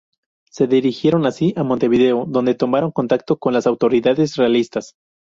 [0.49, 4.95] Se dirigieron así a Montevideo, donde tomaron contacto con las autoridades realistas.